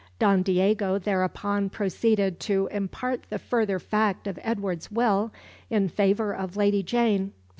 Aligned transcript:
Don 0.17 0.41
Diego 0.41 0.97
thereupon 0.97 1.69
proceeded 1.69 2.39
to 2.39 2.65
impart 2.71 3.25
the 3.29 3.37
further 3.37 3.77
fact 3.77 4.25
of 4.25 4.39
Edward's 4.41 4.89
will 4.91 5.31
in 5.69 5.89
favour 5.89 6.33
of 6.33 6.57
Lady 6.57 6.81
Jane. 6.81 7.33